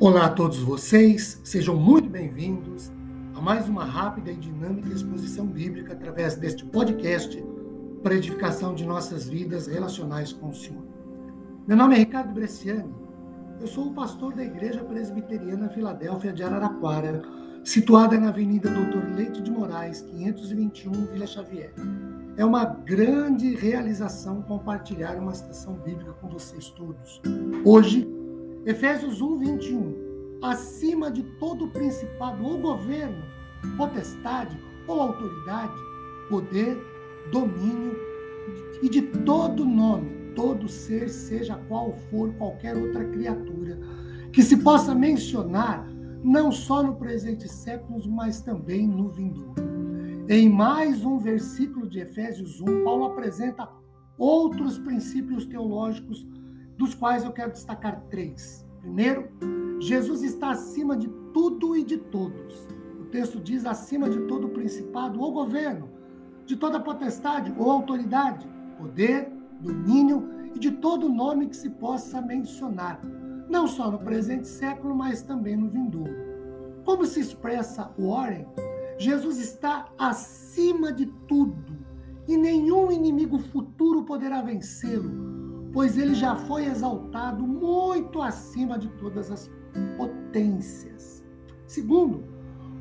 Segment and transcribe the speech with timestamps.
[0.00, 2.90] Olá a todos vocês, sejam muito bem-vindos
[3.34, 7.44] a mais uma rápida e dinâmica exposição bíblica através deste podcast
[8.02, 10.86] para edificação de nossas vidas relacionais com o Senhor.
[11.68, 12.94] Meu nome é Ricardo Bresciani,
[13.60, 17.20] eu sou o pastor da Igreja Presbiteriana Filadélfia de Araraquara,
[17.62, 21.74] situada na Avenida Doutor Leite de Moraes, 521, Vila Xavier.
[22.38, 27.20] É uma grande realização compartilhar uma estação bíblica com vocês todos.
[27.66, 28.08] Hoje,
[28.70, 30.38] Efésios 1, 21.
[30.40, 33.24] Acima de todo principado ou governo,
[33.76, 34.56] potestade
[34.86, 35.74] ou autoridade,
[36.28, 36.78] poder,
[37.32, 37.96] domínio
[38.80, 43.76] e de todo nome, todo ser, seja qual for qualquer outra criatura,
[44.32, 45.86] que se possa mencionar
[46.22, 49.60] não só no presente século, mas também no vindouro.
[50.28, 53.68] Em mais um versículo de Efésios 1, Paulo apresenta
[54.16, 56.24] outros princípios teológicos
[56.80, 58.66] dos quais eu quero destacar três.
[58.80, 59.28] Primeiro,
[59.78, 62.66] Jesus está acima de tudo e de todos.
[62.98, 65.90] O texto diz acima de todo principado ou governo,
[66.46, 72.98] de toda potestade ou autoridade, poder, domínio e de todo nome que se possa mencionar,
[73.46, 76.16] não só no presente século, mas também no vindouro.
[76.82, 78.46] Como se expressa Warren,
[78.96, 81.78] Jesus está acima de tudo
[82.26, 85.29] e nenhum inimigo futuro poderá vencê-lo
[85.72, 89.50] pois ele já foi exaltado muito acima de todas as
[89.96, 91.24] potências.
[91.66, 92.24] Segundo,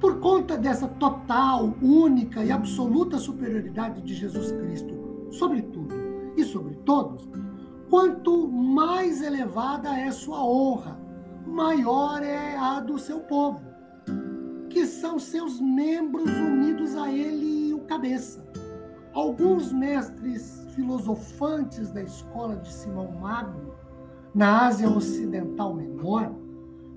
[0.00, 5.94] por conta dessa total, única e absoluta superioridade de Jesus Cristo sobre tudo
[6.36, 7.28] e sobre todos,
[7.90, 11.00] quanto mais elevada é sua honra,
[11.46, 13.60] maior é a do seu povo,
[14.70, 18.46] que são seus membros unidos a ele e o cabeça.
[19.12, 23.74] Alguns mestres filosofantes da escola de Simão Magno,
[24.32, 26.32] na Ásia Ocidental Menor,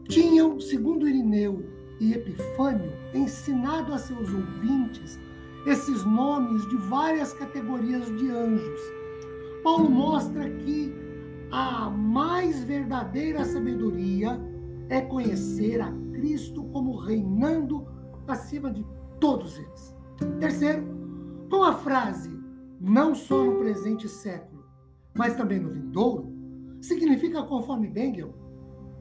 [0.08, 1.66] tinham, segundo Irineu
[2.00, 5.20] e Epifânio, ensinado a seus ouvintes
[5.66, 8.82] esses nomes de várias categorias de anjos.
[9.64, 10.94] Paulo mostra que
[11.52, 14.40] a mais verdadeira sabedoria
[14.90, 17.88] é conhecer a Cristo como reinando
[18.28, 18.86] acima de
[19.20, 19.96] todos eles.
[20.40, 20.84] Terceiro,
[21.50, 22.41] com a frase
[22.82, 24.66] não só no presente século,
[25.14, 26.34] mas também no vindouro,
[26.82, 28.34] significa, conforme Bengel,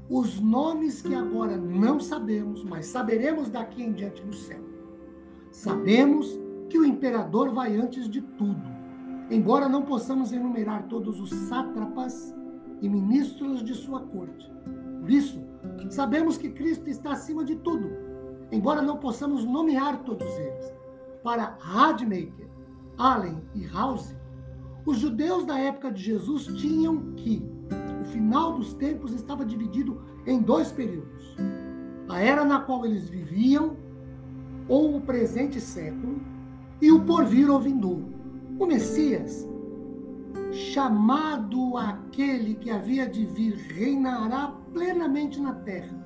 [0.07, 4.61] os nomes que agora não sabemos, mas saberemos daqui em diante no céu.
[5.51, 8.61] Sabemos que o imperador vai antes de tudo,
[9.31, 12.35] embora não possamos enumerar todos os sátrapas
[12.83, 14.53] e ministros de sua corte.
[15.01, 15.41] Por isso,
[15.89, 17.91] sabemos que Cristo está acima de tudo,
[18.53, 20.71] embora não possamos nomear todos eles.
[21.23, 22.51] Para Radmaker,
[23.01, 24.15] Allen e House,
[24.85, 27.43] os judeus da época de Jesus tinham que
[28.03, 31.35] o final dos tempos estava dividido em dois períodos:
[32.11, 33.75] a era na qual eles viviam,
[34.69, 36.21] ou o presente século,
[36.81, 38.07] e o porvir ou vindouro.
[38.59, 39.49] O Messias,
[40.53, 45.97] chamado aquele que havia de vir, reinará plenamente na terra,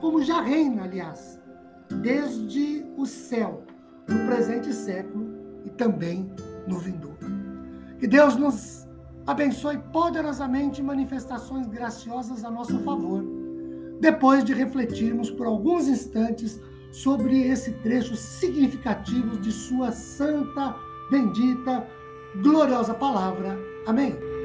[0.00, 1.40] como já reina, aliás,
[2.00, 3.64] desde o céu,
[4.08, 5.27] no presente século
[5.78, 6.30] também
[6.66, 7.16] no vindouro.
[7.98, 8.86] Que Deus nos
[9.26, 13.24] abençoe poderosamente manifestações graciosas a nosso favor,
[14.00, 16.60] depois de refletirmos por alguns instantes
[16.92, 20.74] sobre esse trecho significativo de Sua santa,
[21.10, 21.86] bendita,
[22.42, 23.58] gloriosa palavra.
[23.86, 24.37] Amém.